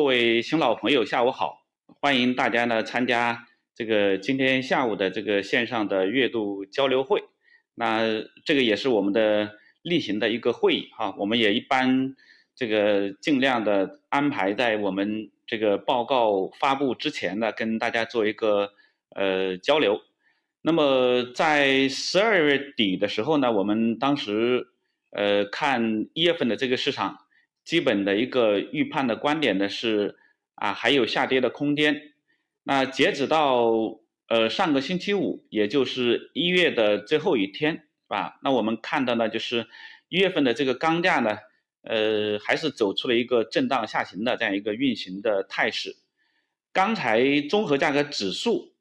[0.00, 1.60] 各位新老朋友，下午好！
[2.00, 7.22] 欢迎大家呢参加这个今天下午的这个线上的月度交流会。
[7.74, 12.16] 那这个也是我们的例行的一个会议哈，我们也一般
[12.56, 18.72] 这个尽量的安排在我们这个报告发布之前呢，跟大家做一个
[19.14, 20.00] 呃交流。
[20.62, 24.68] 那么在十二月底的时候呢，我们当时
[25.10, 27.18] 呃看一月份的这个市场。
[27.64, 30.16] 基本的一个预判的观点呢是
[30.54, 32.14] 啊还有下跌的空间，
[32.64, 33.70] 那截止到
[34.28, 38.40] 呃上个星期五，也就是一月的最后一天，是吧？
[38.42, 39.68] 那我们看到呢就是
[40.08, 41.38] 一月份的这个钢价呢，
[41.82, 45.94] 呃还是走出了一个震荡下行的这样一个运行的态势。
[46.72, 48.74] 钢材综合价格指数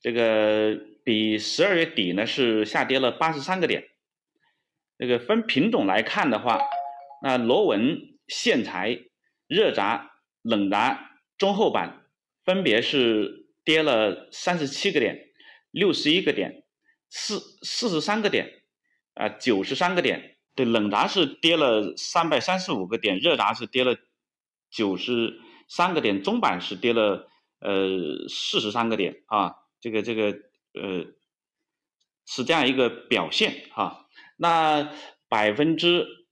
[0.00, 3.84] 这个比十二月底呢是下跌了八十三个点，
[4.98, 6.60] 这个分品种来看的话。
[7.24, 9.00] 那螺纹、线材、
[9.46, 10.10] 热轧、
[10.42, 10.98] 冷轧、
[11.38, 12.04] 中厚板
[12.44, 15.30] 分别是跌了三十七个点、
[15.70, 16.64] 六十一个点、
[17.08, 18.62] 四四十三个点，
[19.14, 20.36] 啊，九十三个点。
[20.54, 23.96] 对，冷轧是跌了三百三十五个点，热轧是跌了
[24.70, 27.26] 九十三个点，中板是跌了
[27.60, 29.54] 呃四十三个点啊。
[29.80, 30.24] 这个这个
[30.74, 31.06] 呃
[32.26, 34.10] 是这样一个表现哈。
[34.36, 34.92] 那
[35.30, 36.22] 百分之。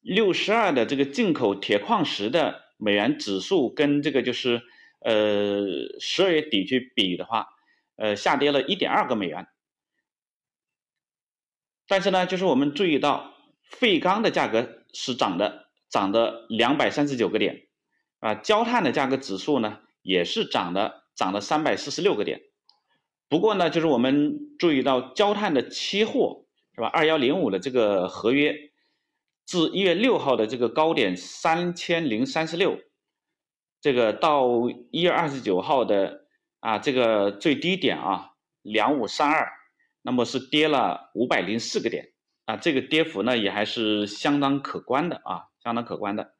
[0.00, 4.62] 六十二的这个进口铁矿石的美元指数跟这个就是
[5.00, 5.66] 呃
[6.00, 7.48] 十二月底去比的话，
[7.96, 9.48] 呃下跌了一点二个美元。
[11.86, 17.66] 但是呢，就是我们注意到废钢的价格是涨的，涨的两百三十九个点，
[18.20, 22.42] 啊，焦炭的价格指数呢也是涨的，涨了三百四十六个点。
[23.28, 26.86] 不过呢，就是我们注意到焦炭的期货是吧？
[26.86, 28.67] 二幺零五的这个合约。
[29.48, 32.78] 自一月六号的这个高点三千零三十六，
[33.80, 34.46] 这个到
[34.90, 36.26] 一月二十九号的
[36.60, 39.48] 啊这个最低点啊两五三二，
[40.02, 42.12] 那么是跌了五百零四个点
[42.44, 46.34] 啊，这个跌幅呢也还是相当可观的啊，相当可观的。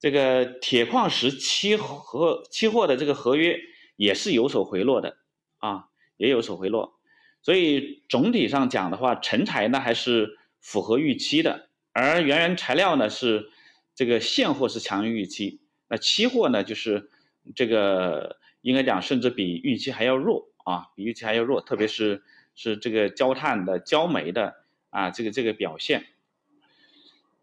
[0.00, 3.56] 这个铁矿石期合期货的这个合约
[3.94, 5.16] 也是有所回落的
[5.58, 5.84] 啊，
[6.16, 6.98] 也有所回落，
[7.40, 11.68] 所以总体上讲的话，成材呢还是符合预期的。
[11.94, 13.50] 而原原材料呢是
[13.94, 17.10] 这个现货是强于预期，那期货呢就是
[17.54, 22.22] 这个应该讲甚至比预期还要弱啊，比预期还要弱，特别是
[22.54, 24.54] 是这个焦炭的、焦煤的
[24.88, 26.06] 啊这个这个表现。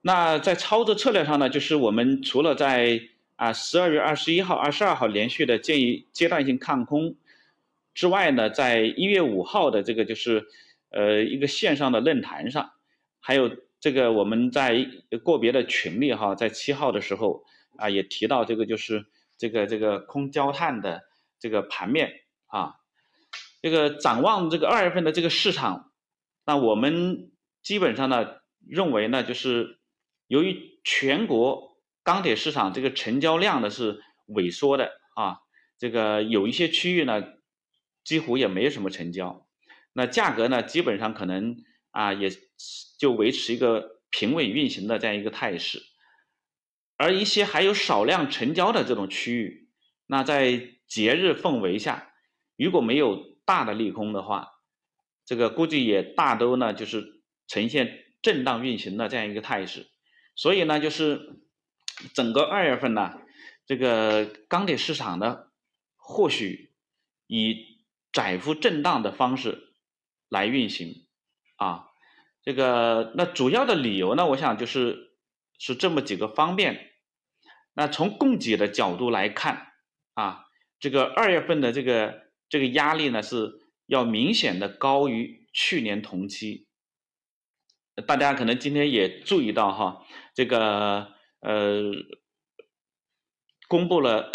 [0.02, 3.00] 那在操作策略上呢，就是我们除了在
[3.36, 7.16] 啊十二月二十一号、二十二号连续的建议阶段性看空
[7.94, 10.48] 之外呢，在一月五号的这个就是
[10.90, 12.72] 呃一个线上的论坛上，
[13.20, 13.56] 还有。
[13.82, 14.86] 这个我们在
[15.24, 17.46] 个别的群里哈，在七号的时候
[17.78, 19.06] 啊，也提到这个就是
[19.38, 21.04] 这个这个空焦炭的
[21.40, 22.12] 这个盘面
[22.48, 22.76] 啊，
[23.62, 25.94] 这个展望这个二月份的这个市场，
[26.46, 27.32] 那我们
[27.64, 29.80] 基本上呢认为呢，就是
[30.28, 35.40] 由于全国钢铁市场这个成交量呢是萎缩的啊，
[35.78, 37.24] 这个有一些区域呢
[38.04, 39.48] 几乎也没什么成交，
[39.94, 42.30] 那价格呢基本上可能啊也。
[42.98, 45.82] 就维持一个平稳运行的这样一个态势，
[46.98, 49.70] 而一些还有少量成交的这种区域，
[50.08, 52.14] 那在节日氛围下，
[52.58, 54.50] 如果没有大的利空的话，
[55.26, 59.88] 这个估计也大都呢就是呈现震荡运行的这样一个态势，
[60.36, 61.42] 所以呢就是
[62.14, 63.22] 整个二月份呢，
[63.66, 65.46] 这个钢铁市场呢
[65.96, 66.74] 或许
[67.28, 67.78] 以
[68.12, 69.74] 窄幅震荡的方式
[70.28, 71.06] 来运行
[71.56, 71.89] 啊。
[72.50, 75.12] 这个那主要的理由呢，我想就是
[75.60, 76.94] 是这么几个方面。
[77.76, 79.68] 那从供给的角度来看
[80.16, 80.46] 啊，
[80.80, 83.52] 这个二月份的这个这个压力呢是
[83.86, 86.66] 要明显的高于去年同期。
[88.08, 91.84] 大家可能今天也注意到哈，这个呃
[93.68, 94.32] 公布了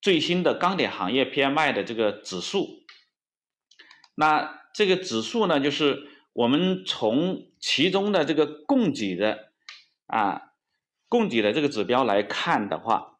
[0.00, 2.86] 最新的钢铁行业 PMI 的这个指数。
[4.14, 6.06] 那这个指数呢，就是。
[6.32, 9.52] 我们从其中的这个供给的
[10.06, 10.54] 啊
[11.08, 13.18] 供给的这个指标来看的话，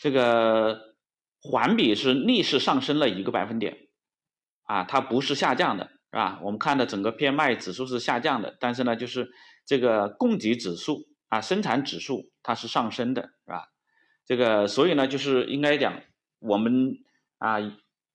[0.00, 0.94] 这个
[1.40, 3.88] 环比是逆势上升了一个百分点，
[4.62, 6.40] 啊，它不是下降的，是吧？
[6.44, 9.30] 我们看的整个 PMI 指数是下降的，但是呢，就是
[9.66, 13.68] 这个供给指数啊生产指数它是上升的，是吧？
[14.24, 16.00] 这个所以呢，就是应该讲
[16.38, 16.98] 我们
[17.38, 17.56] 啊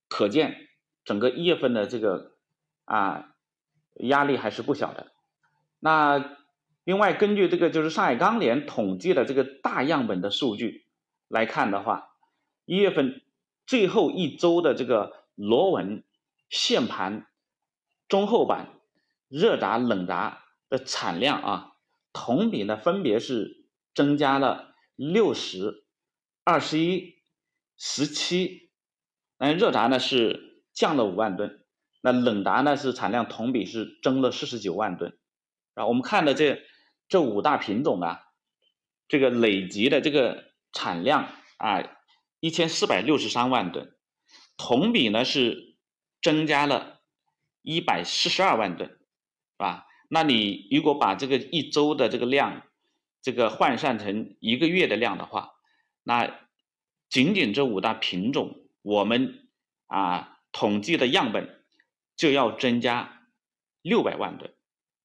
[0.08, 0.68] 可见
[1.04, 2.36] 整个一月份的这个
[2.86, 3.32] 啊。
[3.98, 5.12] 压力还是不小的。
[5.78, 6.36] 那
[6.84, 10.86] 另外，根据这个就是上海钢联统计的这个大样本的数据
[11.28, 12.08] 来看的话，
[12.64, 13.22] 一月份
[13.66, 16.04] 最后一周的这个螺纹、
[16.48, 17.26] 线盘、
[18.08, 18.68] 中厚板、
[19.28, 20.38] 热轧、冷轧
[20.68, 21.72] 的产量啊，
[22.12, 25.84] 同比呢分别是增加了六十、
[26.44, 27.16] 二十一、
[27.76, 28.70] 十七，
[29.38, 31.65] 那热轧呢是降了五万吨，
[32.06, 35.18] 那冷达呢是产量同比是增了四十九万吨，
[35.74, 36.62] 啊，我们看的这
[37.08, 38.20] 这五大品种啊，
[39.08, 41.82] 这个累计的这个产量啊
[42.38, 43.96] 一千四百六十三万吨，
[44.56, 45.76] 同比呢是
[46.22, 47.00] 增加了
[47.62, 48.96] 一百四十二万吨，是
[49.58, 49.88] 吧？
[50.08, 52.62] 那你如果把这个一周的这个量，
[53.20, 55.54] 这个换算成一个月的量的话，
[56.04, 56.38] 那
[57.08, 59.48] 仅仅这五大品种，我们
[59.88, 61.55] 啊统计的样本
[62.16, 63.28] 就要增加
[63.82, 64.50] 六百万吨，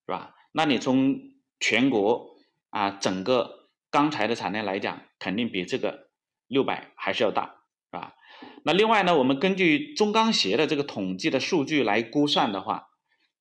[0.05, 0.33] 是吧？
[0.53, 1.19] 那你从
[1.59, 2.35] 全国
[2.69, 6.09] 啊整个钢材的产量来讲，肯定比这个
[6.47, 8.15] 六百还是要大，是吧？
[8.63, 12.89] 那另外呢，我们根据中钢协的这个统计的数据来估算的话，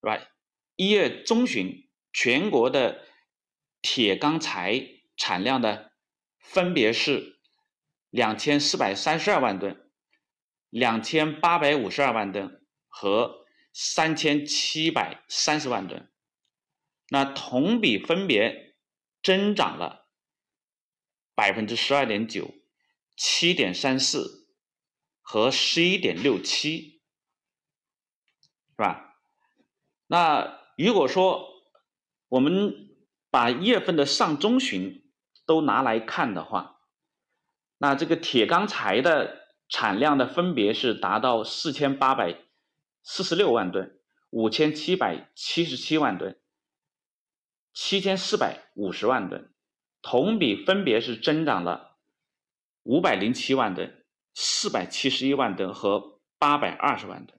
[0.01, 0.19] 是吧？
[0.77, 3.05] 一月中旬，全国的
[3.83, 4.83] 铁钢材
[5.17, 5.93] 产量的
[6.39, 7.39] 分别是
[8.11, 9.91] 两千四百三十二万吨、
[10.69, 13.40] 两千八百五十二万吨和
[13.73, 16.11] 三千七百三十万吨，
[17.09, 18.77] 那同比分别
[19.23, 20.09] 增长了
[21.35, 22.55] 百分之十二点九、
[23.17, 24.49] 七点三四
[25.21, 27.03] 和十一点六七，
[28.71, 29.17] 是吧？
[30.07, 31.49] 那如果说
[32.29, 32.75] 我们
[33.31, 35.13] 把一月份的上中旬
[35.47, 36.81] 都拿来看的话，
[37.79, 42.37] 那这个铁钢材的产量的分别是达到四千八百
[43.03, 44.01] 四十六万吨、
[44.31, 46.39] 五千七百七十七万吨、
[47.73, 49.53] 七千四百五十万吨，
[50.03, 51.99] 同比分别是增长了
[52.83, 54.05] 五百零七万吨、
[54.35, 57.39] 四百七十一万吨和八百二十万吨。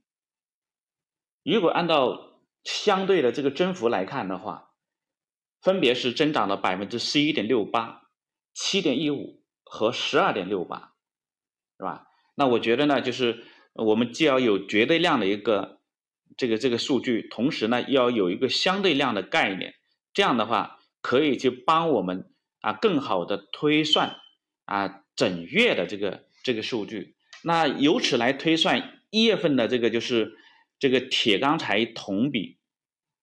[1.44, 4.74] 如果按照相对的这个增幅来看的话，
[5.62, 8.10] 分别是增长了百分之十一点六八、
[8.54, 10.96] 七点一五和十二点六八，
[11.78, 12.08] 是吧？
[12.36, 15.80] 那我觉得呢，就是我们既要有绝对量的一个
[16.38, 19.76] 这个这个数据，同时呢，要有一个相对量的概念，
[20.14, 22.32] 这样的话可以去帮我们
[22.62, 24.18] 啊更好的推算
[24.66, 27.16] 啊整月的这个这个数据。
[27.44, 30.38] 那由此来推算一月份的这个就是。
[30.82, 32.58] 这个铁钢材同比，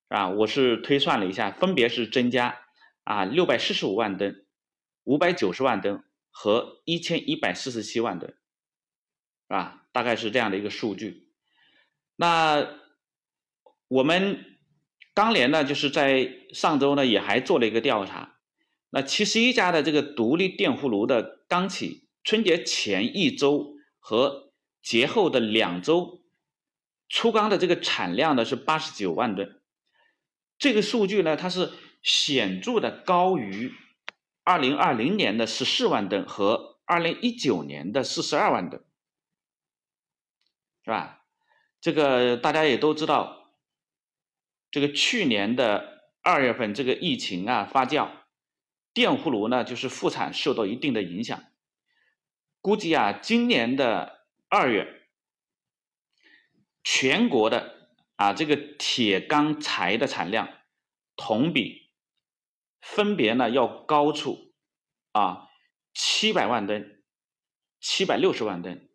[0.07, 2.57] 啊，我是推算了一下，分别是增加
[3.03, 4.47] 啊六百四十五万吨、
[5.03, 8.33] 五百九十万吨和一千一百四十七万吨，
[9.49, 9.87] 是吧？
[9.93, 11.29] 大概是这样的一个数据。
[12.17, 12.69] 那
[13.89, 14.45] 我们
[15.15, 18.37] 钢联呢，就是在上周呢也还做了一个调查，
[18.91, 24.53] 那七十一家的这个独立电弧炉的钢企，春节前一周和
[24.83, 26.23] 节后的两周。
[27.09, 29.63] 粗钢的这个产量呢是八十九万吨，
[30.59, 31.73] 这个数据呢它是
[32.03, 33.73] 显著的高于
[34.45, 38.85] 二零二零年的十四万吨和二零一九年的四十二万吨，
[40.89, 41.21] 是吧？
[41.83, 43.53] 这个大家也都知道，
[44.71, 48.09] 这个去年的二月份这个疫情啊发酵，
[48.95, 51.45] 电弧炉呢就是复产受到一定的影响，
[52.63, 54.95] 估计啊今年的二月。
[56.83, 60.49] 全国的啊，这个铁钢材的产量
[61.17, 61.91] 同比
[62.81, 64.55] 分别呢要高出
[65.13, 65.49] 啊
[65.93, 67.05] 七百万吨、
[67.79, 68.89] 七百六十万吨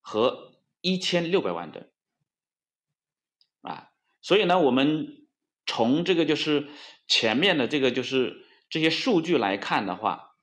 [0.00, 0.49] 和
[0.80, 1.90] 一千六百万吨
[3.62, 5.28] 啊，所以呢，我们
[5.66, 6.68] 从这个就是
[7.06, 10.36] 前面的这个就是这些数据来看的话，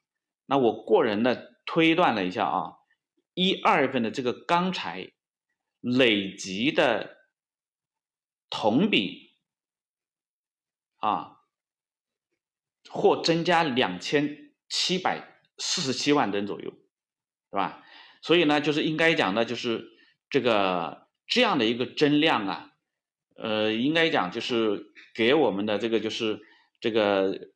[0.45, 2.73] 那我个人呢推断了一下啊，
[3.33, 5.11] 一二月份的这个钢材。
[5.79, 7.17] 累计的
[8.49, 9.35] 同比
[10.97, 11.37] 啊，
[12.89, 17.85] 或增加两千七百四十七万吨左右，是吧？
[18.23, 19.87] 所以呢，就是应该讲呢，就是
[20.29, 22.71] 这个这样的一个增量啊，
[23.35, 26.39] 呃，应该讲就是给我们的这个就是
[26.79, 27.49] 这个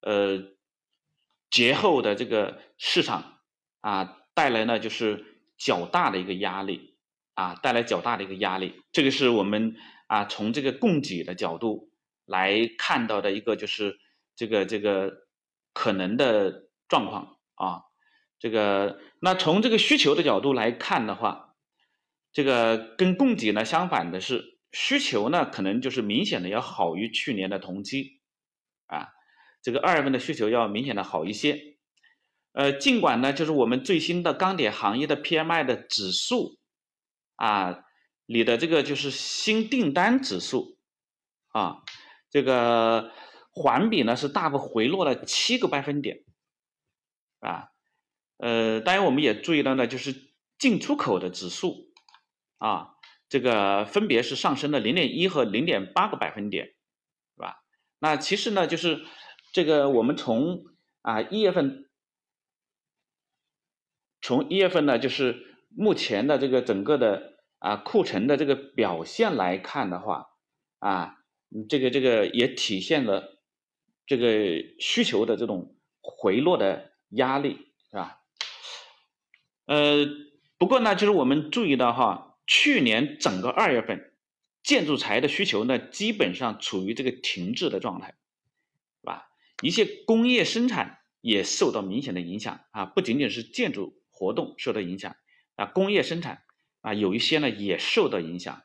[0.00, 0.42] 呃
[1.50, 3.40] 节后的这个市场
[3.80, 5.24] 啊带来呢就是
[5.56, 6.92] 较大的一个压力。
[7.36, 9.74] 啊，带来较大的一个压力，这个是我们
[10.06, 11.90] 啊从这个供给的角度
[12.26, 13.98] 来看到的一个就是
[14.36, 15.12] 这个这个
[15.72, 17.82] 可能的状况啊，
[18.38, 21.53] 这个那从这个需求的角度来看的话，
[22.34, 28.20] 这个跟供给呢相反的是需求呢可能就是明显的要好于去年的同期
[28.86, 29.08] 啊，
[29.62, 31.78] 这个二月份的需求要明显的好一些，
[32.52, 36.58] 呃，尽管呢，就是我们最新的钢铁行业的 PMI 的指数
[37.36, 37.84] 啊，
[38.26, 40.76] 里的这个就是新订单指数
[41.48, 41.82] 啊，
[42.30, 43.12] 这个
[43.52, 46.24] 环比呢是大幅回落了七个百分点
[47.40, 47.68] 啊。
[48.38, 51.93] 呃，当然我们也注意到呢，就是进出口的指数
[52.64, 52.94] 啊，
[53.28, 57.62] 这个分别是上升了零点一和零点八个百分点，是吧？
[57.98, 59.04] 那其实呢，就是
[59.52, 60.64] 这个我们从
[61.02, 61.90] 啊一月份。
[64.22, 70.28] 从一月份呢，就是目前的这个整个的啊库存的这个表现来看的话，
[70.78, 71.18] 啊，
[71.68, 73.42] 这个这个也体现了
[74.06, 78.22] 这个需求的这种回落的压力，是吧？
[79.66, 80.06] 呃，
[80.56, 84.12] 不过呢，就是我们注意到哈，去年整个二月份
[84.62, 88.14] 建筑材的需求呢，基本上处于这个停滞的状态，
[89.00, 89.28] 是吧？
[89.62, 94.00] 一些工业生产也受到明显的影响啊，不仅仅是建筑。
[94.16, 95.16] 活动受到影响
[95.56, 96.44] 啊，工业生产
[96.82, 98.62] 啊，有一些呢也受到影响，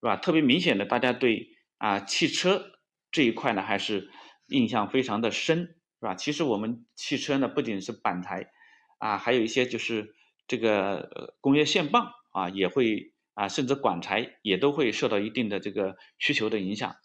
[0.00, 0.16] 是吧？
[0.16, 2.78] 特别明显的，大家对啊汽车
[3.10, 4.12] 这一块呢还是
[4.46, 6.14] 印象非常的深，是吧？
[6.14, 8.52] 其实我们汽车呢不仅是板材
[8.98, 10.14] 啊，还有一些就是
[10.46, 16.96] 这个工业线棒啊，也会啊，甚至管材也都会受到一定的这个需求的影响。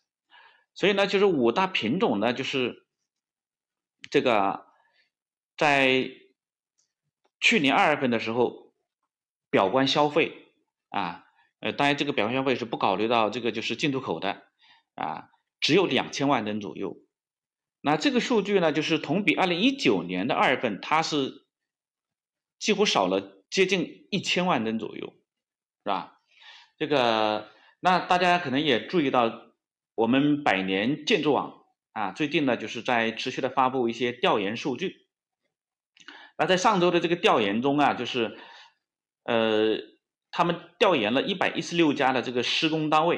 [0.74, 2.86] 所以呢，就是五大品种呢，就是
[4.10, 4.66] 这个
[5.58, 6.12] 在。
[7.40, 8.74] 去年二月份的时候，
[9.52, 10.48] 表观消费
[10.90, 11.28] 啊，
[11.60, 14.48] 呃，当然这个表观消费是不考虑到这个就是进出口的
[14.96, 15.30] 啊，
[15.60, 16.98] 只有两千万吨左右。
[17.80, 21.46] 那这个数据呢，就是同比二零一九年的二月份，它是
[22.58, 25.14] 几乎少了接近一千万吨左右，
[25.84, 26.17] 是吧？
[26.78, 29.54] 这个那大家可能也注意到，
[29.96, 35.08] 我们百年建筑网啊，最近呢就是在持续的发布一些调研数据。
[36.38, 38.38] 那在上周的这个调研中啊，就是，
[39.24, 39.80] 呃，
[40.30, 43.18] 他们调研了一百一十六家的这个施工单位，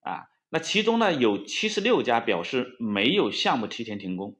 [0.00, 4.36] 啊，那其中呢有七十六家表示没有项目提前停工，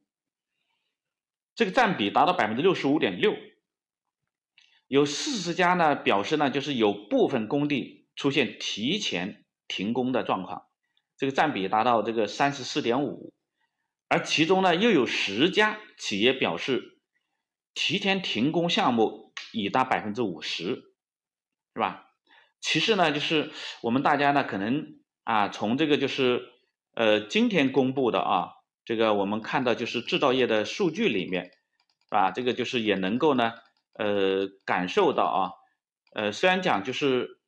[1.54, 3.36] 这个占比达到百分之六十五点六，
[4.88, 10.66] 有四十家呢表示呢就是有部分工地出现提前停工的状况，
[11.16, 13.32] 这个占比达到这个三十四点五，
[14.08, 16.98] 而其中呢又有十家企业表示。
[17.72, 20.92] 提前停工项目已达百分之五十，
[21.72, 22.08] 是吧？
[22.60, 26.42] 其次呢，就是我们大家呢，可能啊，从这个就是
[26.94, 28.50] 呃今天公布的啊，
[28.84, 32.32] 这个我们看到就是制造业的数据里面，是吧？
[32.32, 33.52] 这个就是也能够呢，
[33.94, 35.52] 呃，感受到啊，
[36.12, 37.39] 呃，虽然讲就是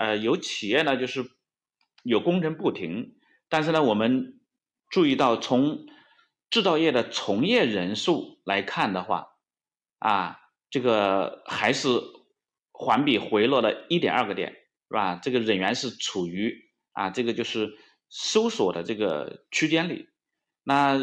[0.00, 1.24] 呃有企业呢就是
[2.02, 3.18] 有工程不停，
[3.50, 4.40] 但是呢，我们
[4.88, 5.86] 注意到从
[6.48, 9.28] 制造业的从业人数来看的话。
[9.98, 10.40] 啊，
[10.70, 11.90] 这个还是
[12.72, 14.52] 环比回落了一点二个点，
[14.88, 15.20] 是吧？
[15.22, 17.76] 这个仍然是处于啊，这个就是
[18.08, 20.08] 收缩的这个区间里。
[20.64, 20.98] 那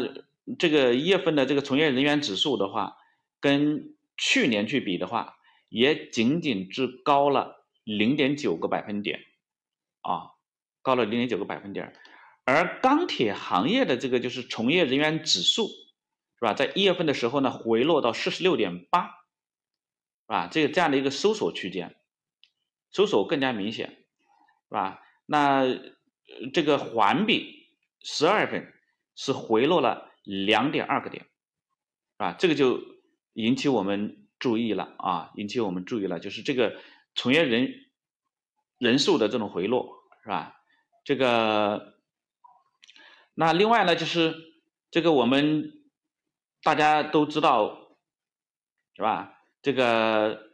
[0.58, 2.96] 这个一月份的这个从业人员指数的话，
[3.38, 5.36] 跟去年去比的话，
[5.68, 7.57] 也仅仅只高了
[7.96, 9.20] 零点九个百分点，
[10.02, 10.30] 啊，
[10.82, 11.92] 高了零点九个百分点。
[12.44, 15.68] 而钢铁行业的这个就是从业人员指数。
[16.40, 16.54] 是吧？
[16.54, 19.12] 在一月份的时候呢，回落到四十六点八，是
[20.28, 20.46] 吧？
[20.46, 21.96] 这个这样的一个收缩区间，
[22.92, 25.02] 收缩更加明显，是吧？
[25.26, 25.64] 那
[26.54, 27.66] 这个环比
[28.02, 28.72] 十二月份
[29.16, 32.36] 是回落了两点二个点，是吧？
[32.38, 32.80] 这个就
[33.32, 36.80] 引起我们注意了啊，引起我们注意了，就是这个
[37.18, 37.74] 从业人
[38.78, 40.54] 人数的这种回落，是吧？
[41.04, 41.98] 这个
[43.34, 44.34] 那另外呢，就是
[44.90, 45.74] 这个我们。
[46.60, 47.96] 大家都知道，
[48.96, 49.38] 是吧？
[49.62, 50.50] 这个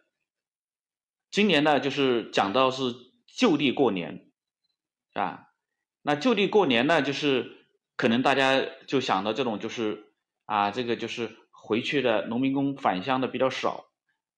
[1.30, 2.82] 今年呢，就是讲到是
[3.26, 4.30] 就地过年，
[5.14, 5.48] 是吧？
[6.02, 7.66] 那就地过年呢，就是
[7.96, 10.12] 可能大家就想到这种，就是
[10.44, 13.86] 啊，这个就是回去的农民工返乡的比较少，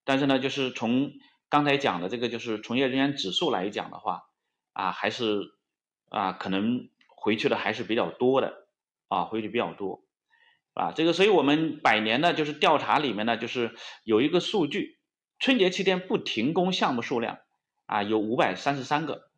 [0.04, 1.10] 但是呢，就是从
[1.48, 4.24] 刚才讲的这个就是从业人员指数来讲的话，
[4.72, 5.54] 啊，还是
[6.08, 8.66] 啊，可能回去的还是比较多的，
[9.08, 10.02] 啊，回去比较多。
[10.74, 13.74] 啊，这个，所以我们百年呢，就是调查里面呢，就是
[14.04, 14.98] 有一个数据，
[15.38, 17.38] 春节期间不停工项目数量
[17.86, 19.30] 啊，有五百三十三个，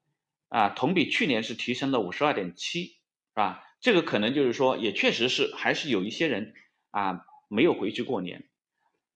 [0.48, 2.96] 啊，同比去年是提升了五十二点七，是
[3.36, 3.64] 吧？
[3.80, 6.54] 这个可能就是说，也确实是还是有一些人
[6.90, 8.48] 啊没有回去过年，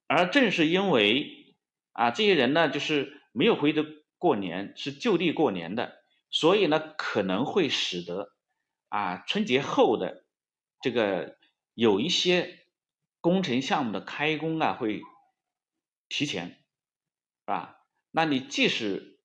[0.07, 1.42] 而正是因为
[1.93, 3.85] 啊这些人呢，就是没有回的
[4.19, 8.33] 过年，是就地过年的，所以呢可能会使得
[8.89, 10.25] 啊春节后的
[10.81, 11.37] 这个。
[11.75, 12.67] 有一些
[13.23, 15.01] 工程项目的开工啊，会
[16.11, 17.79] 提前，是吧？
[18.11, 19.19] 那你即使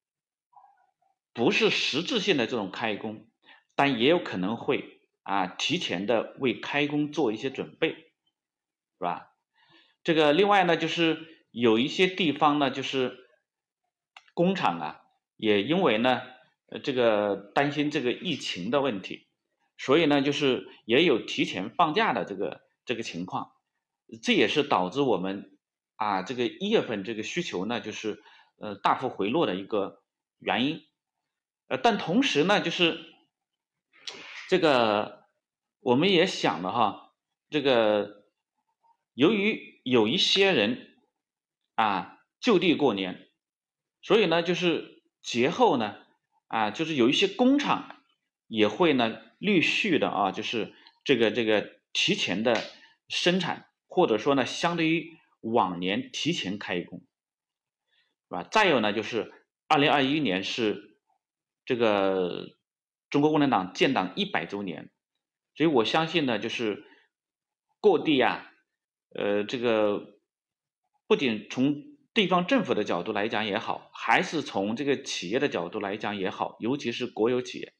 [1.34, 3.28] 不是实质性的这种开工，
[3.76, 9.36] 但也有可能会啊提前的为开工做一些准备，是吧？
[10.06, 13.18] 这个另外呢，就是有一些地方呢，就是
[14.36, 15.02] 工厂啊，
[15.38, 16.22] 也因为呢，
[16.68, 19.28] 呃，这个担心这个疫情的问题，
[19.76, 23.54] 所以呢，就是也有提前放假的这个这个情况，
[24.22, 25.58] 这也是导致我们
[25.96, 28.22] 啊这个一月份这个需求呢，就是
[28.60, 30.04] 呃大幅回落的一个
[30.38, 30.84] 原因。
[31.70, 33.04] 呃，但同时呢，就是
[34.48, 35.24] 这个
[35.80, 37.16] 我们也想了哈，
[37.50, 38.26] 这个
[39.16, 40.87] 由于有一些人
[41.78, 43.30] 啊就地过年，
[44.02, 45.96] 所以呢，就是节后呢
[46.48, 48.02] 啊，就是有一些工厂
[48.48, 50.74] 也会呢陆续的啊，就是
[51.06, 52.62] 这个这个提前的
[53.08, 57.00] 生产，或者说呢，相对于往年提前开工，
[58.28, 58.44] 是吧？
[58.44, 59.32] 再有呢，就是
[59.70, 60.86] 二零二一年是。
[61.70, 62.56] 这个
[63.10, 64.90] 中国共产党建党一百周年，
[65.54, 66.86] 所以我相信呢，就是
[67.82, 68.50] 各地啊，
[69.14, 70.17] 呃，这个
[71.08, 71.84] 不仅从
[72.14, 77.74] 地方政府的角度来讲也好，还是从这个企业的角度来讲也好，尤其是国有企业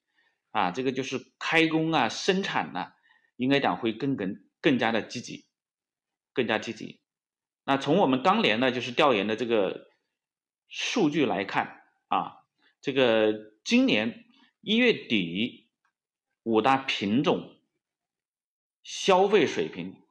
[0.52, 2.94] 啊，这个就是开工啊、生产呢，
[3.36, 5.46] 应该讲会更更更加的积极，
[6.34, 7.02] 更加积极。
[7.66, 9.90] 那从我们当年呢，就是调研的这个
[10.70, 12.38] 数据来看啊，
[12.82, 13.56] 这个。
[13.68, 14.24] 今年
[14.62, 15.68] 一月底，
[16.44, 17.60] 五大品种
[18.82, 20.02] 消费水平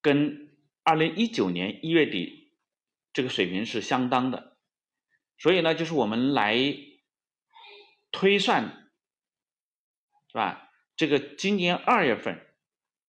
[0.00, 2.37] 跟二零一九年一月底
[3.12, 4.56] 这个水平是相当的，
[5.38, 6.56] 所以呢，就是我们来
[8.10, 8.90] 推算，
[10.28, 10.70] 是吧？
[10.96, 12.46] 这个今年二月份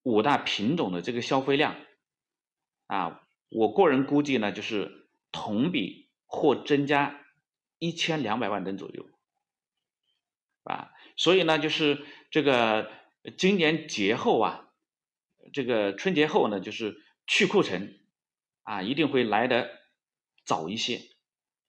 [0.03, 1.75] 五大品种的这个消费量
[2.87, 7.25] 啊，我个人估计呢，就是同比或增加
[7.77, 9.05] 一千两百万吨左右。
[10.63, 12.91] 啊，所以呢，就是这个
[13.37, 14.69] 今年节后啊，
[15.51, 17.99] 这个春节后呢，就是去库存
[18.61, 19.78] 啊，一定会来的
[20.49, 21.01] 早一些，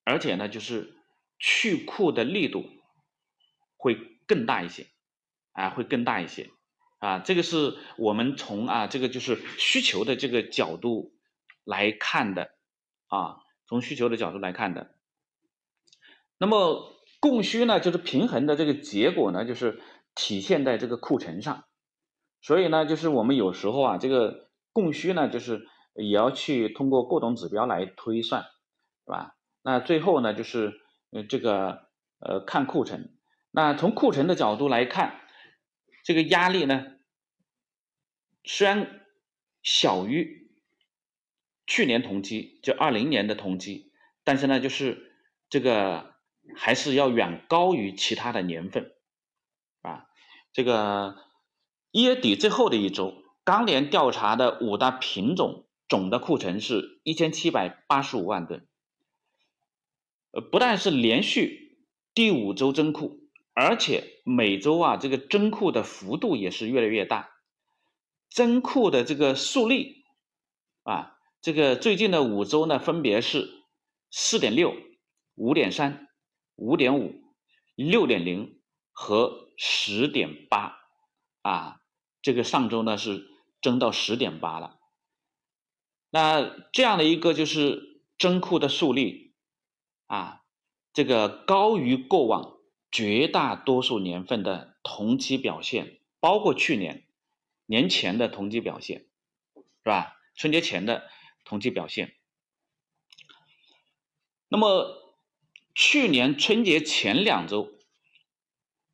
[0.05, 0.97] 而且呢，就是
[1.39, 2.65] 去库的力度
[3.77, 3.95] 会
[4.27, 4.87] 更大一些，
[5.53, 6.49] 啊，会更大一些，
[6.99, 11.13] 啊，这个是我们从啊这个就是需求的这个角度
[11.65, 12.55] 来看的，
[13.09, 14.95] 啊，从需求的角度来看的，
[16.39, 16.97] 那么。
[17.23, 19.83] 供需呢，就是平衡的这个结果呢，就是
[20.15, 21.67] 体现在这个库存上。
[22.41, 28.47] 所以呢，就是我们有时候啊，这个供需呢，就是也要去通过各种指标来推算，
[29.05, 29.37] 是吧？
[29.63, 33.17] 那最后呢，就是呃这个呃看库存。
[33.51, 35.21] 那从库存的角度来看，
[36.05, 36.87] 这个压力呢，
[38.45, 39.01] 虽然
[39.63, 40.51] 小于
[41.67, 43.93] 去年同期，就二零年的同期，
[44.25, 45.15] 但是呢，就是
[45.49, 46.09] 这个。
[46.57, 48.91] 还是要远高于其他的年份，
[49.83, 50.09] 啊，
[50.53, 51.17] 这个
[51.93, 58.67] 一月底最后的一周，钢联调查的五大品种总的库存是一千七百八十五万吨，
[60.33, 61.79] 呃，不但是连续
[62.15, 63.21] 第五周增库，
[63.55, 67.31] 而且每周啊这个增库的幅度也是越来越大，
[68.31, 70.05] 增库的这个速率
[70.83, 73.51] 啊，这个最近的五周呢分别是
[74.11, 74.75] 四点六、
[75.35, 76.07] 五点三。
[76.63, 77.15] 五点五、
[77.75, 78.61] 六点零
[78.93, 80.77] 和十点八，
[81.41, 81.81] 啊，
[82.21, 83.31] 这个上周呢是
[83.63, 84.79] 增到十点八了。
[86.11, 89.30] 那这样的一个就是增库的速率，
[90.11, 90.43] 啊，
[90.93, 92.59] 这个高于过往
[92.91, 97.07] 绝大多数年份的同期表现，包括去年
[97.67, 99.07] 年前的同期表现，
[99.55, 100.17] 是吧？
[100.35, 101.09] 春节前的
[101.45, 102.17] 同期表现。
[104.49, 104.99] 那么。
[105.73, 107.79] 去年春节前两周，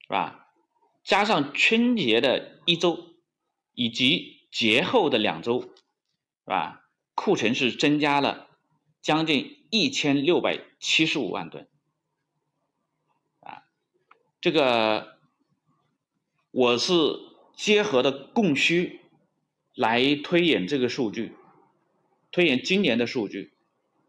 [0.02, 0.52] 是吧？
[1.02, 3.16] 加上春节的一周，
[3.72, 5.68] 以及节后的两周，是
[6.44, 6.86] 吧？
[7.14, 8.50] 库存是增加了
[9.00, 11.66] 将近一千六百七十五万吨，
[13.40, 13.64] 啊，
[14.40, 15.18] 这个
[16.50, 16.92] 我是
[17.54, 19.00] 结合的供需
[19.74, 21.34] 来推演这个数据，
[22.30, 23.52] 推演今年的数据，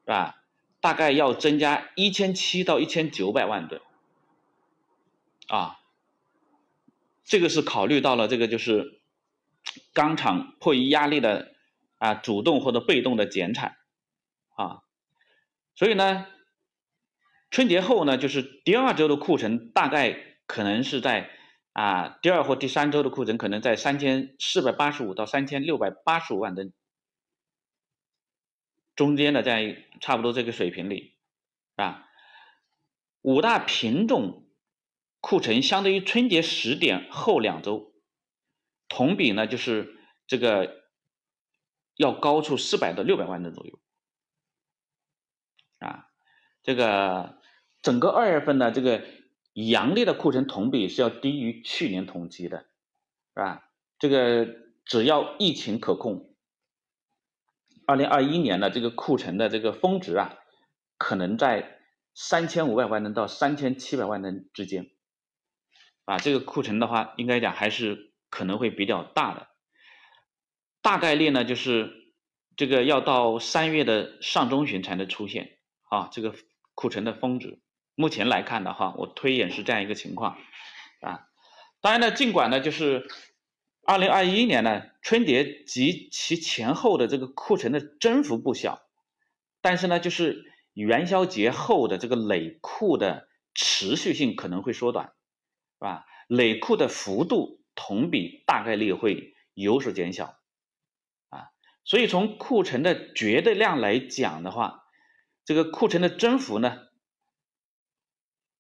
[0.01, 0.43] 是吧？
[0.79, 3.81] 大概要增加一千七到一千九百万吨，
[5.47, 5.79] 啊，
[7.23, 8.99] 这个是考虑到了这个就是
[9.93, 11.55] 钢厂迫于压力的
[11.97, 13.76] 啊主动或者被动的减产，
[15.77, 16.25] 所以呢，
[17.51, 21.29] 春节后呢就是第二周的库存大概可能是在
[21.71, 26.73] 啊第二或第三周的库存可能在三千四百八十五到三千六百八十五万吨。
[28.95, 31.15] 中间的这样一差不多这个水平里，
[31.75, 32.07] 啊，
[33.21, 34.47] 五大品种
[35.19, 37.93] 库存相对于春节十点后两周，
[38.87, 40.83] 同比呢就是这个
[41.95, 43.79] 要高出四百到六百万吨左右，
[46.67, 47.39] 这个
[47.81, 49.01] 整个二月份呢这个
[49.53, 52.65] 阳历的库存同比是要低于去年同期的，
[53.33, 53.69] 是吧？
[53.97, 54.45] 这个
[54.83, 56.35] 只要疫情可控。
[57.85, 60.37] 二零二一年的这个库存的这个峰值啊，
[60.97, 61.79] 可能在
[62.13, 64.89] 三千五百万吨到三千七百万吨之间，
[66.03, 69.47] 啊，这个库存的话，应该讲还是可能会比较大的，
[70.81, 72.13] 大概率呢就是
[72.57, 75.57] 这个要到三月的上中旬才能出现
[75.89, 76.35] 啊，这个
[76.77, 77.59] 库存的峰值。
[77.95, 80.37] 目前来看的话，我推演是这样一个情况，
[81.01, 81.27] 啊，
[81.81, 83.07] 当然呢，尽管呢就是。
[83.89, 88.81] 二零二一年呢，春节及其前后的这个库存的增幅不小，
[89.61, 95.13] 但是呢，就是元宵节后的这个累库的持续性可能会缩短，
[95.79, 96.05] 是吧？
[96.27, 100.37] 累库的幅度同比大概率会有所减小，
[101.29, 101.47] 啊，
[101.85, 104.83] 所以从库存的绝对量来讲的话，
[105.47, 106.89] 这个库存的增幅呢，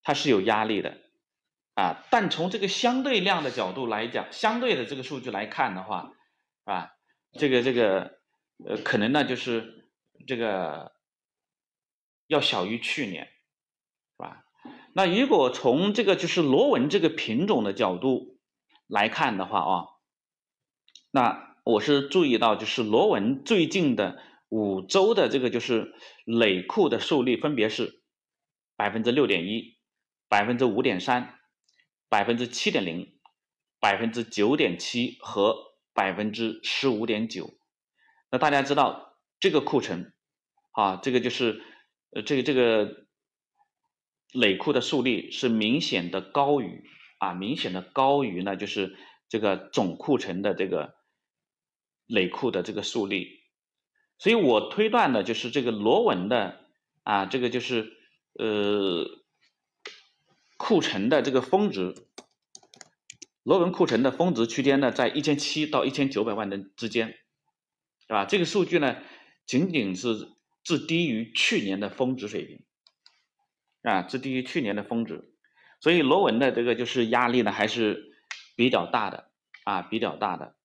[0.01, 0.97] 它是有压力的。
[1.73, 6.13] 啊，但从这个相对量的角度来讲，相对的这个数据来看的话，
[6.63, 6.91] 啊，
[7.33, 8.19] 这个这个
[8.65, 9.91] 呃，可能呢就是
[10.25, 10.93] 这个
[12.25, 13.31] 要小于去年，是
[14.17, 14.45] 吧？
[14.93, 18.39] 那如果从这个就是螺纹这个品种的角度
[18.87, 19.85] 来看的话啊，
[21.11, 25.93] 那我是注意到就是螺纹最近的五周的这个就是
[26.25, 28.03] 累库的数率分别是
[28.75, 29.77] 百分之六点一、
[30.27, 31.33] 百分之五点三。
[32.09, 33.19] 百分之七点零、
[33.81, 35.57] 百分之九点七和
[35.93, 37.59] 百分之十五点九。
[38.31, 40.13] 那大家知道这个库存
[40.71, 41.61] 啊，这个就是
[42.11, 43.07] 呃，这个这个
[44.31, 48.95] 累库的数率是明显的高于啊，明显的高于呢，就是
[49.27, 50.95] 这个总库存的这个
[52.05, 53.36] 累库的这个数率。
[54.17, 56.65] 所以我推断的就是这个螺纹的
[57.03, 57.93] 啊，这个就是
[58.33, 59.23] 呃。
[60.59, 61.93] 库存的这个峰值，
[63.43, 67.09] 螺纹库存的峰值区间呢，在一千七到一千九百万吨之间，
[68.07, 68.25] 是吧？
[68.25, 68.97] 这个数据呢，
[69.45, 70.27] 仅仅是
[70.63, 72.65] 至低于去年的峰值水平，
[73.83, 75.31] 啊，至低于去年的峰值，
[75.79, 78.15] 所以螺纹的这个就是压力呢，还是
[78.55, 79.29] 比较大的，
[79.63, 80.55] 啊，比较大的。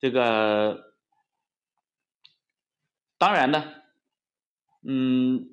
[0.00, 0.87] 这个
[3.18, 3.74] 当然呢，
[4.86, 5.50] 嗯，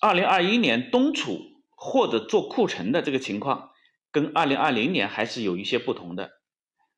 [0.00, 1.56] 二零二一年冬储。
[1.80, 3.70] 或者做库存的这个情况，
[4.10, 6.32] 跟二零二零年还是有一些不同的，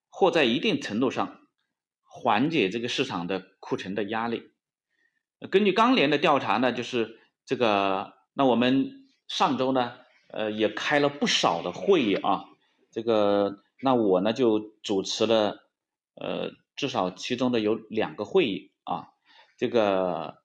[0.09, 1.39] 或在一定程度上
[2.03, 4.53] 缓解这个市场的库存的压力。
[5.51, 9.99] 根据钢联的调查呢，就是这个，那我们上周呢，
[10.33, 12.47] 呃，也开了不少的会议啊，
[12.91, 15.59] 这个，那我呢就主持了，
[16.15, 19.09] 呃，至少其中的有两个会议啊，
[19.61, 20.43] 这个，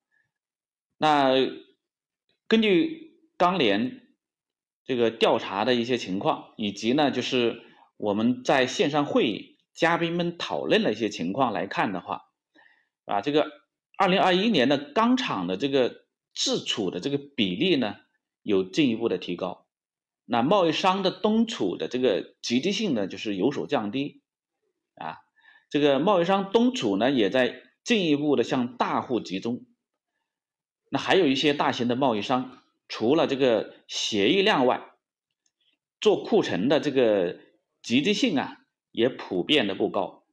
[0.97, 1.31] 那
[2.49, 4.01] 根据钢联。
[4.87, 7.63] 这个调查的一些情况，以及呢，就是
[7.97, 12.21] 我们在线上会议嘉宾们讨论的一些情况来看的话，
[13.05, 13.47] 啊，这个
[13.97, 17.95] 二零二一年的钢厂的这个自储的这个比例呢，
[18.43, 19.65] 有进一步的提高，
[20.23, 24.21] 那贸易商的冬储的这个积极性呢，就是有所降低，
[24.93, 25.17] 啊，
[25.71, 29.63] 这个贸易商冬储呢，也在进一步的向大户集中，
[30.89, 32.61] 那还有一些大型的贸易商。
[32.87, 34.91] 除了这个协议量外，
[36.01, 37.39] 做库存的这个
[37.81, 40.25] 积极性啊，也普遍的不高。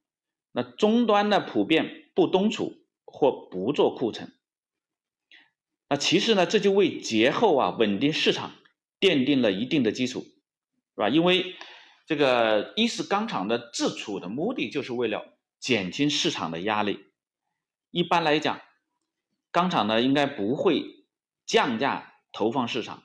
[0.51, 4.33] 那终端呢，普遍不冬储或不做库存。
[5.89, 8.55] 那其实呢，这就为节后啊稳定市场
[8.99, 10.31] 奠定了一定的基础，是
[10.95, 11.09] 吧？
[11.09, 11.55] 因为
[12.07, 17.12] 这个一是钢厂的自储的目的就是为了减轻市场的压力。
[17.93, 18.59] 一般来讲，
[19.51, 21.05] 钢厂呢应该不会
[21.45, 22.09] 降价。
[22.35, 23.03] 投放市场。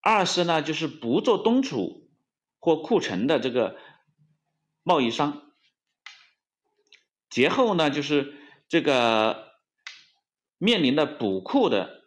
[0.00, 2.10] 二是呢，就是不做冬储
[2.58, 3.76] 或库存的这个
[4.82, 5.52] 贸易商，
[7.28, 8.34] 节后呢，就是
[8.70, 9.52] 这个
[10.56, 12.04] 面临的补库的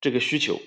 [0.00, 0.58] 这个需求，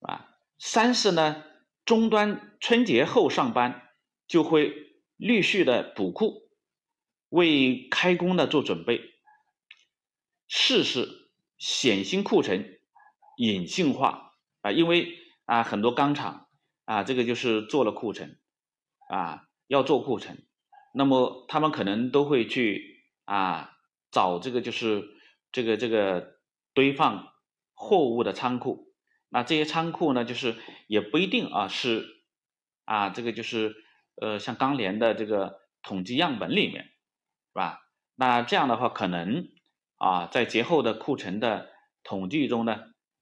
[0.00, 0.40] 啊。
[0.58, 1.44] 三是呢，
[1.84, 3.94] 终端春节后上班
[4.26, 4.74] 就会
[5.18, 6.47] 陆续的补库，
[7.28, 9.00] 为开工的做准备。
[10.48, 11.16] 四是。
[11.60, 12.78] 显性库存
[13.36, 16.46] 隐性化啊，因为啊很多钢厂
[16.84, 18.38] 啊这个就是做了库存
[19.08, 20.46] 啊要做库存，
[20.94, 23.72] 那么他们可能都会去啊
[24.12, 25.02] 找这个就是
[25.50, 26.38] 这个这个
[26.74, 27.26] 堆放
[27.74, 28.94] 货物的仓库。
[29.28, 30.54] 那这些仓库呢，就是
[30.86, 32.06] 也不一定啊是
[32.84, 33.74] 啊这个就是
[34.14, 36.92] 呃像钢联的这个统计样本里面，
[37.58, 37.80] 吧？
[38.14, 39.48] 那这样的话，可能
[39.96, 41.68] 啊在节后的库存的
[42.02, 42.78] 统计中呢，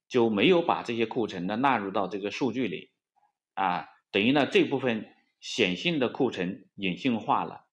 [0.08, 2.92] 就没有把这些库存呢纳入到这个数据里，
[3.54, 7.66] 啊，等于呢这部分显性的库存隐性化了，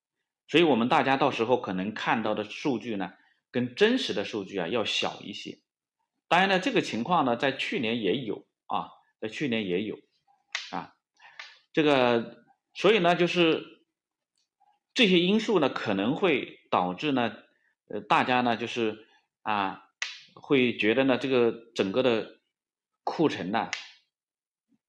[0.47, 3.13] 所以我们大家到时候可能看到的数据呢，
[3.52, 5.60] 跟真实的数据啊要小一些。
[6.28, 8.89] 当然呢，这个情况呢，在去年也有啊，
[9.21, 9.97] 在去年也有
[10.71, 10.93] 啊，
[11.71, 13.63] 这个所以呢，就是
[14.93, 17.36] 这些因素呢，可能会导致呢，
[17.89, 19.08] 呃，大家呢，就是
[19.41, 19.84] 啊，
[20.36, 22.39] 会觉得呢，这个整个的
[23.03, 23.69] 库存呢，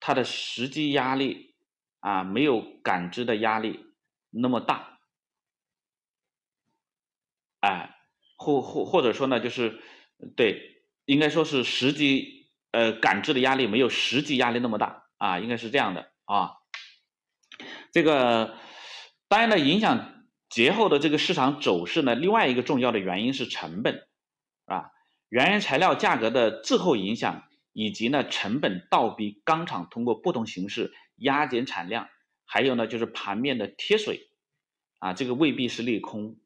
[0.01, 1.55] 它的实际压力
[2.01, 3.87] 啊，没有感知的压力
[4.31, 4.99] 那么大，
[7.61, 7.97] 哎，
[8.37, 9.81] 或或或者说呢，就是
[10.37, 10.71] 对。
[11.07, 16.53] 应该说是实际呃感知的压力没有实际压力那么大啊，应该是这样的啊。
[17.93, 18.57] 这个
[19.35, 24.07] 当然呢，影响节后的这个市场走势呢，另外一个重要的原因是成本
[24.65, 24.93] 啊，
[25.29, 27.43] 原材料价格的滞后影响，
[27.73, 32.09] 以及呢成本倒逼钢厂通过不同形式压减产量，
[32.45, 34.31] 还有呢就是盘面的贴水
[35.01, 36.37] 啊，这个未必是利空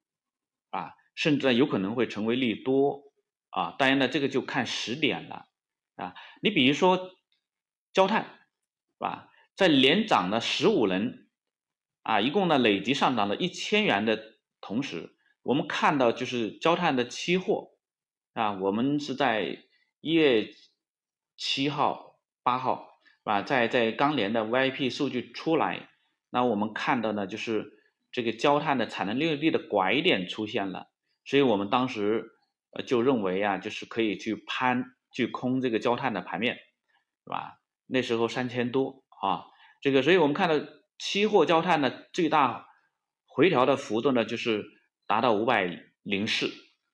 [0.71, 3.03] 啊，甚至有可能会成为利多。
[3.51, 5.45] 啊，当然呢，这个就看时点了
[5.97, 6.15] 啊。
[6.41, 7.11] 你比如说
[7.93, 9.29] 焦炭，是吧？
[9.55, 11.28] 在连涨了十五轮，
[12.09, 17.73] 啊，一共呢累计上涨了一千元的同时，我们看到就是焦炭的期货
[18.33, 19.59] 啊，我们是在
[20.01, 20.49] 一月
[21.37, 23.43] 七号、八号，是吧？
[23.43, 25.91] 在在钢联的 VIP 数据出来，
[26.31, 27.73] 那我们看到呢，就是
[28.11, 30.89] 这个焦炭的产能利用率的拐点出现了，
[31.27, 32.35] 所以我们当时。
[32.71, 36.55] 呃，就认为啊，就是可以去攀去空这个焦炭的盘面，
[37.25, 37.63] 是吧？
[37.87, 39.47] 那时候三千多啊，
[39.81, 40.55] 这个，所以我们看到
[40.99, 42.67] 期货焦炭呢，最大
[43.27, 44.65] 回调的幅度呢，就是
[45.07, 45.65] 达到五百
[46.03, 46.51] 零四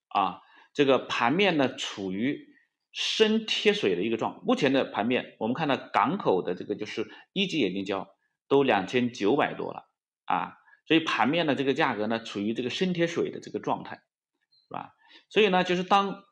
[0.09, 0.40] 啊。
[0.73, 2.49] 这个盘面呢，处于
[2.93, 4.43] 深贴水的一个状。
[4.45, 8.09] 目前的盘面，我们看到港口的这个就是一级冶金胶
[8.49, 9.88] 都两千九百多了
[10.27, 14.03] 啊，所以盘面的这个价格呢，处于这个深贴水的这个状态，
[14.69, 14.95] 是吧？
[15.29, 16.25] 所以呢，就是当，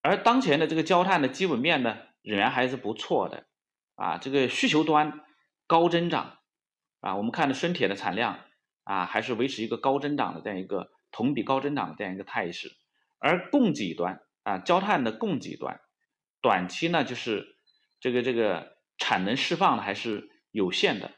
[0.00, 3.46] 而当前的这个焦炭的基本面呢，仍然还是不错的，
[3.96, 5.20] 啊，这个需求端
[5.66, 6.38] 高增长，
[7.00, 8.40] 啊，我们看的深铁的产量
[8.84, 12.76] 啊，还是维持一个高增长的这样一个同比高增长的这样一个态势，
[13.18, 15.80] 而供给端啊，焦炭的供给端，
[16.40, 17.56] 短期呢就是
[18.00, 21.14] 这个这个产能释放的还是有限的，是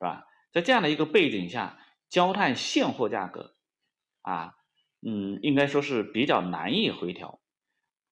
[0.00, 0.24] 吧？
[0.52, 3.56] 在这样的一个背景下，焦炭现货价格
[4.22, 4.54] 啊。
[5.04, 7.40] 嗯，应该说是比较难以回调。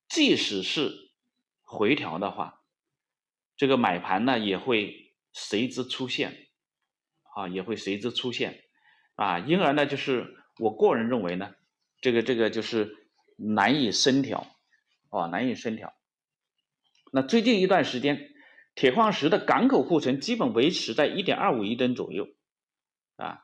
[0.09, 1.13] 即使是
[1.61, 2.65] 回调的话，
[3.57, 6.49] 这个买盘呢也会随之出现，
[7.41, 8.63] 啊，也会随之出现，
[9.15, 11.55] 啊，因而呢，就是我个人认为呢，
[12.01, 12.95] 这个这个就是
[13.37, 14.47] 难以升调，
[15.11, 15.95] 啊，难以升调。
[17.13, 18.31] 那最近一段时间，
[18.75, 22.29] 铁矿石的港口库存基本维持在一点二五亿吨左右，
[23.17, 23.41] 啊，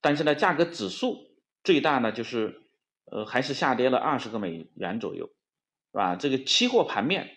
[0.00, 1.16] 但是呢，价格指数
[1.62, 2.60] 最大呢就是。
[3.06, 6.16] 呃，还是下跌了二十个美元左右，是吧？
[6.16, 7.36] 这个期货盘面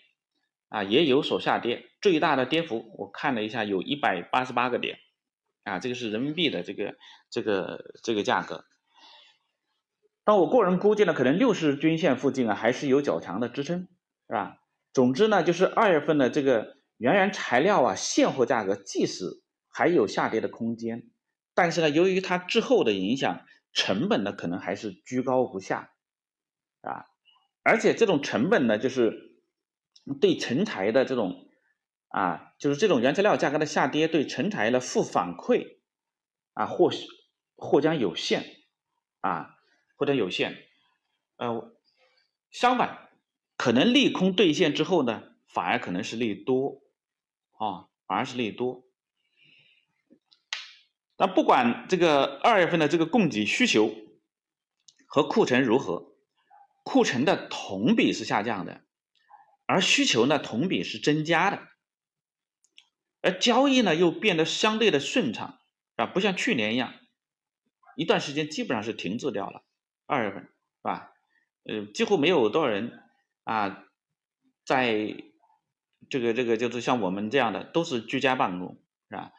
[0.70, 4.98] 啊也有所下跌，最大的跌幅我看了一下，有一百八十八个点，
[5.68, 6.96] 啊，这个是人民币的这个
[7.30, 8.64] 这个这个价格。
[10.24, 13.88] 但我个人估计呢，可能六十均线附近啊还是有较强的支撑，
[14.28, 14.58] 是吧？
[14.92, 21.10] 总之呢，就是二月份的这个原原材料啊现货价格，即使还有下跌的空间，
[21.54, 23.44] 但是呢，由于它滞后的影响。
[23.74, 25.92] 成本呢，可能还是居高不下，
[26.80, 27.04] 啊，
[27.62, 29.36] 而且这种成本呢，就是
[30.20, 31.47] 对成材的这种
[32.08, 35.78] 啊，就是这种原材料价格的下跌对成材的负反馈
[36.54, 37.06] 啊，或许
[37.56, 38.64] 或将有限
[39.20, 39.56] 啊，
[39.96, 40.56] 或者有限，
[41.36, 41.76] 呃，
[42.50, 43.10] 相反，
[43.56, 46.82] 可能利空兑现之后呢，反而可能是利多
[47.58, 48.84] 啊，反而是利多。
[51.18, 53.92] 那不管这个二月份的这个供给需求
[55.06, 56.14] 和库存如何，
[56.84, 58.82] 库存的同比是下降的，
[59.66, 61.68] 而需求呢同比是增加的，
[63.20, 65.58] 而交易呢又变得相对的顺畅
[65.96, 66.94] 啊，不像去年一样，
[67.96, 69.64] 一段时间基本上是停滞掉了。
[70.06, 70.48] 二月份是
[70.82, 71.12] 吧？
[71.64, 73.02] 呃，几乎没有多少人
[73.44, 73.84] 啊，
[74.64, 75.22] 在
[76.08, 79.32] 这个这个就是像我们这样的都是居家办公是吧？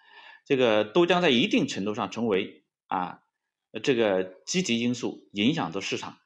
[0.46, 3.24] 这个都将在一定程度上成为啊，
[3.84, 6.18] 这个积极因素影响着市场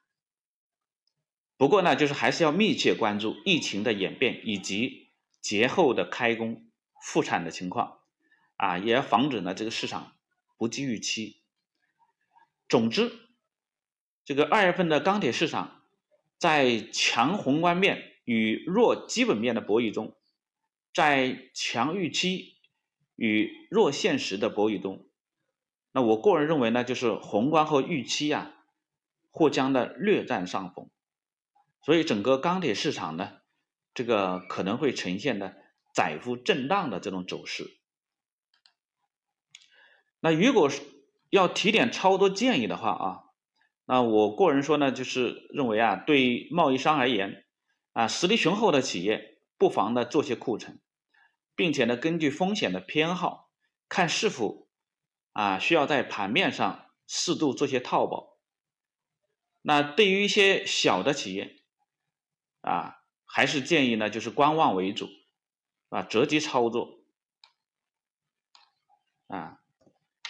[1.58, 5.12] 不过呢，就是还是要密切关注疫情的演变以及
[5.42, 6.70] 节后的开工
[7.04, 8.00] 复产的情况，
[8.56, 10.14] 啊，也要防止呢这个市场
[10.58, 11.42] 不及预期。
[12.70, 13.12] 总之，
[14.24, 15.84] 这个二月份的钢铁市场
[16.38, 20.16] 在强宏观面与弱基本面的博弈中，
[20.94, 22.56] 在强预期
[23.18, 25.06] 与弱现实的博弈中，
[25.92, 28.54] 那我个人认为呢，就是宏观和预期啊，
[29.30, 30.90] 或将的略占上风，
[31.82, 33.42] 所以整个钢铁市场呢，
[33.94, 35.63] 这个可能会呈现的
[35.94, 37.78] 窄幅震荡的这种走势。
[40.20, 40.82] 那如果是
[41.30, 43.24] 要提点操作建议的话啊，
[43.86, 47.46] 那我个人说呢，就是认为啊，对贸易商而言，
[47.92, 50.82] 啊，实力雄厚的企业不妨呢做些库存，
[51.56, 53.52] 并且呢根据风险的偏好，
[53.90, 54.70] 看是否
[55.34, 58.38] 啊需要在盘面上适度做些套保。
[59.62, 61.64] 那对于一些小的企业，
[62.62, 65.10] 啊，还是建议呢就是观望为主，
[65.94, 67.04] 啊，择机操作，
[69.28, 69.60] 啊。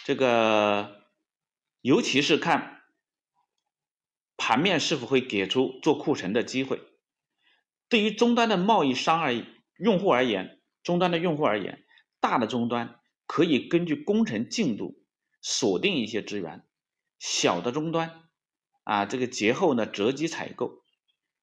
[0.04, 1.06] 这个，
[1.80, 2.82] 尤其是看
[4.36, 6.82] 盘面是否会给出做库存的机会。
[7.88, 9.32] 对于终端的贸易商而
[9.78, 11.86] 用户而言，终端的用户而言，
[12.20, 15.02] 大的终端可以根据工程进度
[15.40, 16.66] 锁定一些资源，
[17.18, 18.28] 小的终端
[18.82, 20.82] 啊，这个节后呢择机采购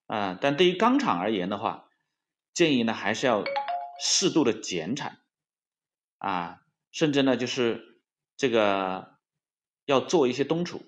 [0.06, 0.38] 啊。
[0.40, 1.90] 但对于钢厂而言的话，
[2.54, 3.44] 建议呢还是要
[4.02, 5.20] 适度的减产
[6.18, 6.62] 啊，
[6.92, 7.88] 甚至呢就是。
[8.38, 9.20] 这个
[9.86, 10.82] 要做一些冬储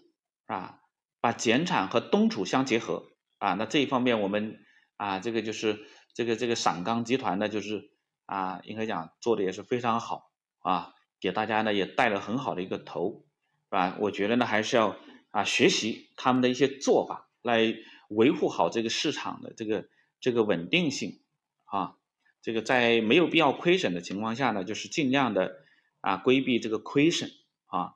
[0.47, 0.82] 啊，
[1.21, 3.54] 把减产和冬储相结合啊。
[3.54, 4.65] 那这一方面我们
[4.97, 7.91] 啊，这个就是这个这个陕钢集团呢，就是
[8.26, 10.32] 啊，应该讲做的也是非常好
[10.63, 13.23] 啊，给大家呢也带了很好的一个头，
[13.65, 13.97] 是吧？
[13.99, 14.97] 我觉得呢还是要
[15.30, 17.71] 啊学习他们的一些做法，来
[18.10, 19.88] 维护好这个市场的这个
[20.19, 21.21] 这个稳定性
[21.65, 21.97] 啊。
[22.43, 25.63] 这个在没有必要亏损的情况下呢，就是尽量的
[26.01, 27.32] 啊规避这个亏损。
[27.65, 27.95] 啊，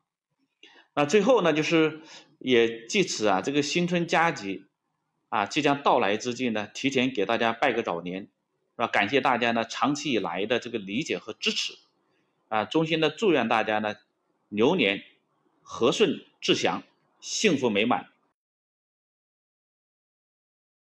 [0.95, 2.01] 那最后呢，就是
[2.39, 4.63] 也借此啊，这个新春佳节
[5.29, 8.29] 啊即将到来之际呢，提前给大家拜个早年，是
[8.77, 8.87] 吧？
[8.87, 11.73] 感谢大家呢长期以来的这个理解和支持，
[12.47, 13.97] 啊，衷心的祝愿大家呢
[14.47, 15.03] 牛年
[15.61, 16.81] 和顺志祥，
[17.19, 18.07] 幸福美满。